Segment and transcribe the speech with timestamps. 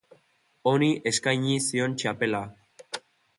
[0.71, 2.41] Honi eskaini zion txapela.